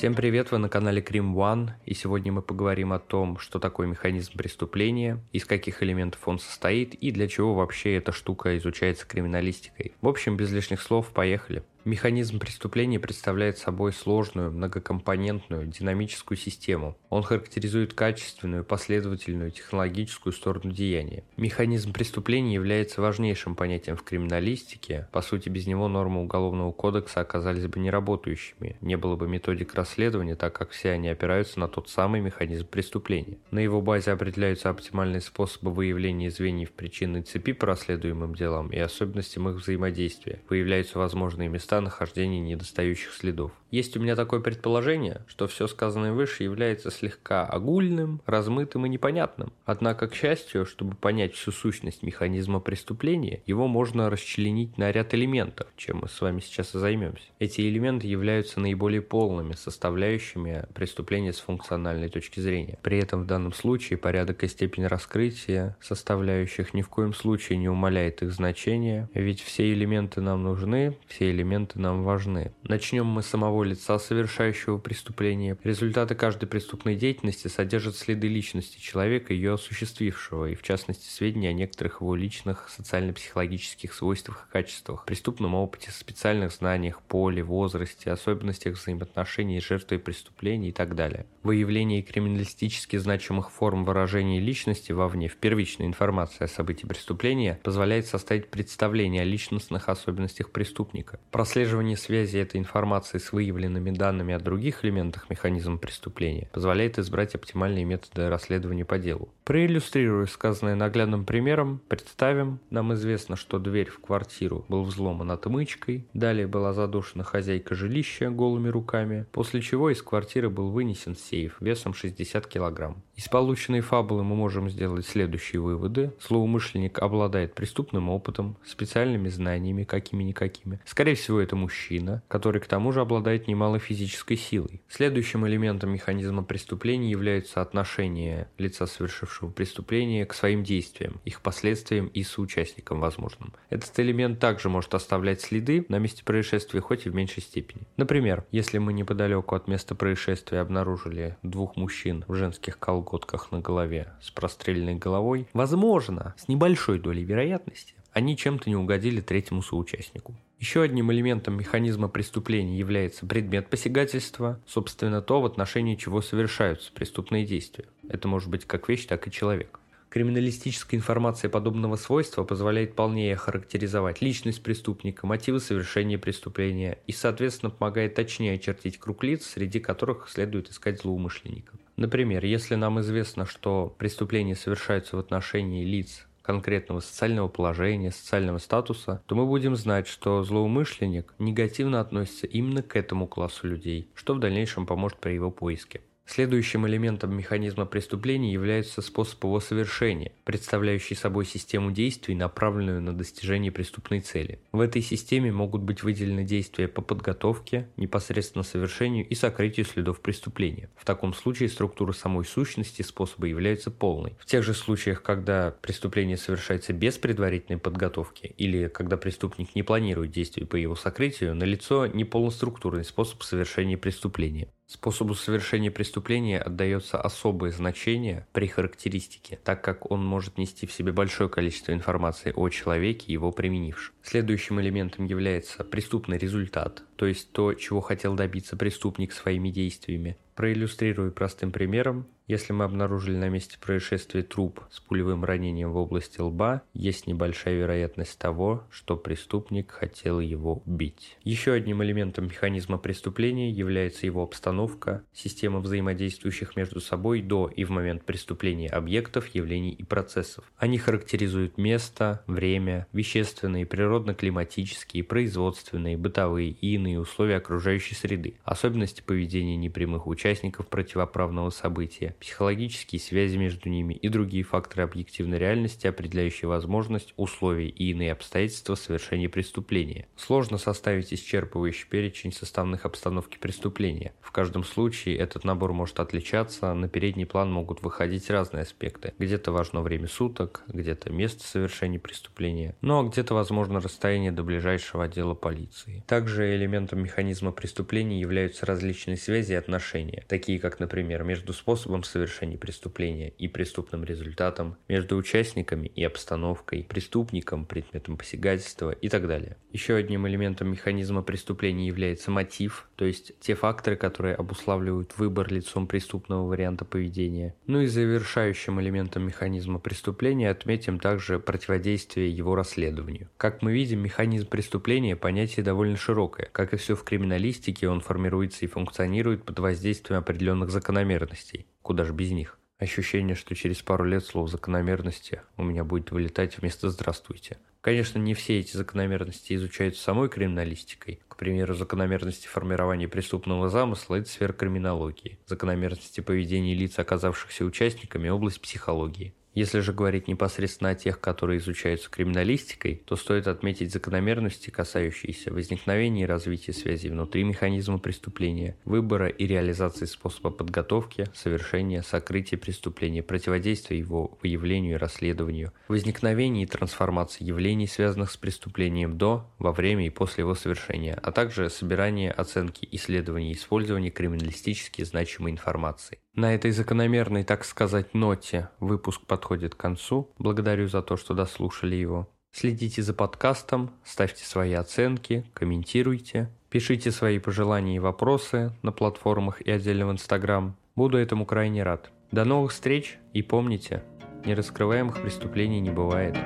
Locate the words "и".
1.84-1.92, 6.94-7.10, 38.68-38.78, 48.86-48.88, 56.74-56.78, 64.42-64.48, 80.46-80.54, 84.48-84.52, 90.70-90.72, 142.08-142.22, 147.06-147.10, 169.26-169.30, 177.06-177.12, 209.26-209.34, 257.68-257.84, 259.92-260.02, 266.70-266.94, 274.14-274.28, 277.88-278.10, 299.72-299.76, 303.58-303.68, 306.06-306.24, 309.10-309.28, 318.00-318.06, 326.94-326.96, 328.84-328.88, 356.42-356.46, 359.46-359.66, 365.14-365.18, 366.82-366.86, 370.26-370.30, 373.70-373.76, 388.16-388.20, 389.80-389.90, 393.52-393.62